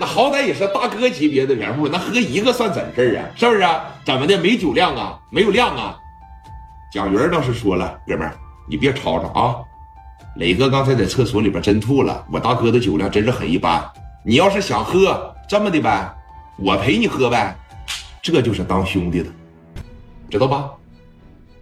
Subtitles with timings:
[0.00, 3.28] 那好歹也是大哥级别的人物，那喝一个算怎事儿啊？
[3.36, 3.84] 是不是啊？
[4.02, 4.38] 怎么的？
[4.38, 5.20] 没酒量啊？
[5.28, 5.94] 没有量啊？
[6.90, 8.34] 蒋云倒是说了，哥们儿，
[8.66, 9.56] 你别吵吵啊！
[10.36, 13.84] 磊哥刚才在厕所里边真吐了，我大哥的酒量真是很一般。
[14.24, 16.10] 你要是想喝，这么的呗，
[16.56, 17.54] 我陪你喝呗，
[18.22, 19.28] 这就是当兄弟的，
[20.30, 20.70] 知道吧？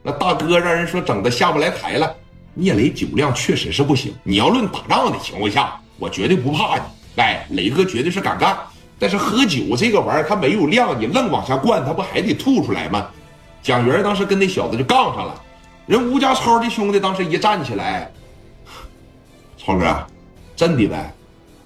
[0.01, 2.15] 那大哥让人说整的下不来台了。
[2.55, 6.83] 聂磊酒量确实是不行，你要论打仗的情况下，我绝对不怕你。
[7.19, 8.57] 哎，磊哥绝对是敢干，
[8.99, 13.09] 但是喝酒这个玩意儿，他没有量，你愣往下灌，他不还得吐出来吗？
[13.61, 15.35] 蒋元当时跟那小子就杠上了，
[15.87, 18.11] 人吴家超的兄弟当时一站起来，
[19.57, 20.07] 超哥，
[20.55, 21.13] 真的呗，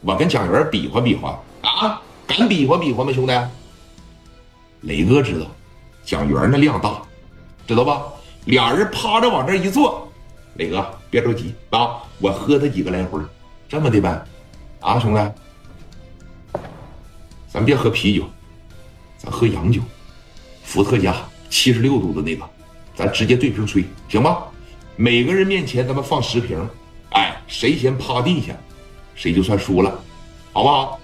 [0.00, 1.38] 我跟蒋元比划比划。
[1.60, 3.32] 啊，敢比划比划吗，兄弟？
[4.80, 5.46] 磊哥知道，
[6.02, 7.02] 蒋元那量大，
[7.66, 8.02] 知道吧？
[8.46, 10.10] 俩人趴着往这一坐，
[10.54, 13.20] 磊哥别着急啊，我喝他几个来回，
[13.68, 14.20] 这么的呗，
[14.80, 15.20] 啊，兄弟。
[17.52, 18.24] 咱别喝啤酒，
[19.18, 19.82] 咱喝洋酒，
[20.62, 21.14] 伏特加
[21.50, 22.48] 七十六度的那个，
[22.94, 24.44] 咱直接对瓶吹，行吧？
[24.96, 26.58] 每个人面前咱们放十瓶，
[27.10, 28.56] 哎，谁先趴地下，
[29.14, 30.02] 谁就算输了，
[30.54, 31.00] 好不好？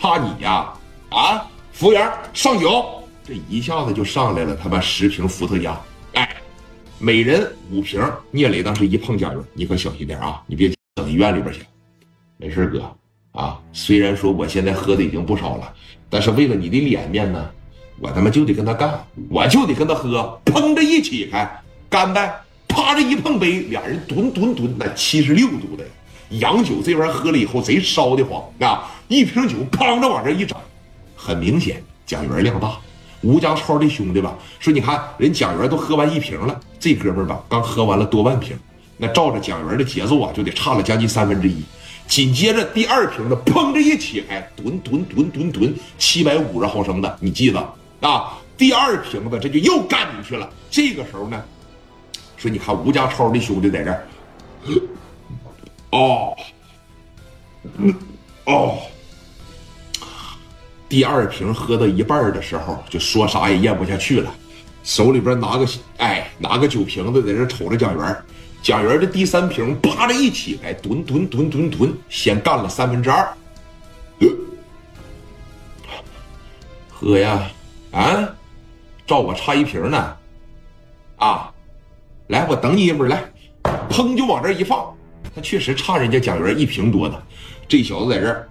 [0.00, 0.72] 怕你呀？
[1.10, 5.78] 啊，服务员上酒，这一下子就上来了，他妈十瓶伏特加，
[6.14, 6.34] 哎，
[6.98, 8.02] 每人五瓶。
[8.30, 11.60] 聂磊当时一碰蒋元，你可小心点啊，你别整医院里边去。
[12.38, 12.97] 没事，哥。
[13.32, 15.72] 啊，虽然说我现在喝的已经不少了，
[16.10, 17.48] 但是为了你的脸面呢，
[18.00, 18.98] 我他妈就得跟他干，
[19.28, 22.32] 我就得跟他喝，砰着一起开，干呗！
[22.66, 25.84] 啪着一碰杯，俩人吨吨吨，那七十六度的
[26.30, 28.90] 洋酒，这玩意喝了以后贼烧的慌啊！
[29.08, 30.56] 一瓶酒砰着往这一整，
[31.16, 32.78] 很明显蒋元量大，
[33.22, 38.56] 吴家超的兄弟吧，说你看人蒋元都喝完一瓶了，这哥们吧刚喝完了多半瓶，
[38.96, 41.62] 那照着蒋元的节奏啊，就得差了将近三分之一。
[42.08, 47.60] 紧接着第二瓶子砰着一起开，吨吨吨吨吨，七百五十毫升的，你记得
[48.00, 48.32] 啊？
[48.56, 50.50] 第二瓶子这就又干进去了。
[50.70, 51.44] 这个时候呢，
[52.36, 54.06] 说你看吴家超的兄弟在这儿，
[55.90, 56.34] 哦，
[58.46, 58.78] 哦，
[60.88, 64.34] 第二瓶喝到一半的时候，就说啥也咽不下去了，
[64.82, 65.68] 手里边拿个
[65.98, 68.16] 哎拿个酒瓶子在这瞅着蒋元。
[68.62, 73.26] 蒋元的第三瓶啪着一起来，吨吨吨吨吨，先干了三分之二。
[76.90, 77.48] 喝呀，
[77.92, 78.28] 啊，
[79.06, 80.16] 照我差一瓶呢，
[81.16, 81.50] 啊，
[82.26, 83.32] 来，我等你一会儿，来，
[83.88, 84.92] 砰就往这一放，
[85.32, 87.22] 他确实差人家蒋元一瓶多呢。
[87.68, 88.48] 这小子在这儿，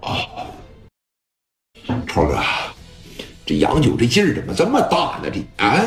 [0.00, 0.10] 啊，
[2.08, 2.42] 超哥，
[3.46, 5.30] 这洋酒这劲儿怎么这么大呢？
[5.30, 5.80] 这啊？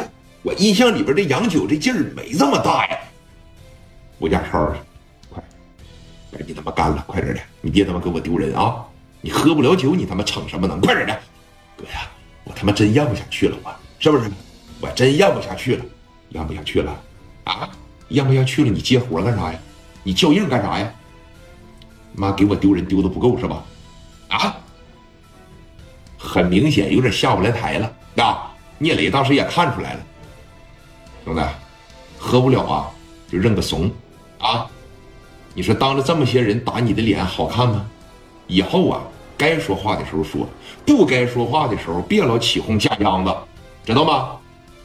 [0.45, 2.99] 我印象里边这洋酒这劲儿没这么大呀，
[4.19, 4.71] 吴家超，
[5.27, 5.43] 快，
[6.31, 8.85] 赶紧他妈干了，快点的，你别他妈给我丢人啊！
[9.21, 10.79] 你喝不了酒，你他妈逞什么能？
[10.81, 11.19] 快点的，
[11.75, 12.07] 哥呀，
[12.43, 14.29] 我他妈真咽不下去了，我是不是？
[14.79, 15.85] 我真咽不下去了，
[16.29, 16.95] 咽不下去了
[17.45, 17.67] 啊！
[18.09, 19.59] 咽不下去了，你接活干啥呀？
[20.03, 20.93] 你叫硬干啥呀？
[22.13, 23.65] 妈给我丢人丢的不够是吧？
[24.27, 24.55] 啊！
[26.19, 27.91] 很明显有点下不来台了
[28.23, 28.53] 啊！
[28.77, 30.05] 聂磊当时也看出来了。
[31.25, 31.41] 兄弟，
[32.19, 32.91] 喝不了啊，
[33.27, 33.91] 就认个怂，
[34.37, 34.67] 啊！
[35.55, 37.83] 你说当着这么些人打你的脸好看吗？
[38.47, 39.01] 以后啊，
[39.35, 40.47] 该说话的时候说，
[40.85, 43.35] 不该说话的时候别老起哄架秧子，
[43.83, 44.37] 知道吗？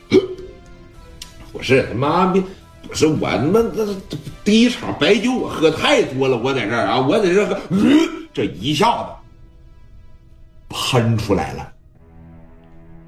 [1.53, 2.43] 不是他妈的，
[2.89, 7.59] 不是我他妈这第一场白酒我喝太多了，我在这儿啊，我在这喝，
[8.33, 9.11] 这一下子
[10.71, 11.71] 喷出来了。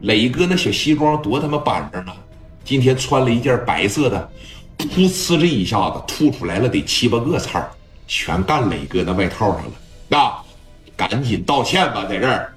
[0.00, 2.16] 磊哥那小西装多他妈板正啊！
[2.72, 4.30] 今天穿了一件白色的，
[4.78, 7.62] 噗呲这一下子吐出来了得七八个菜，
[8.08, 10.18] 全干磊哥的外套上了。
[10.18, 10.42] 啊，
[10.96, 12.50] 赶紧道歉吧，在这儿